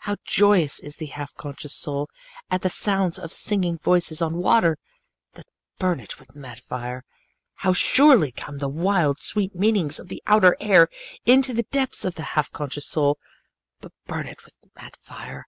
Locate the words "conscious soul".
1.34-2.06, 12.50-13.16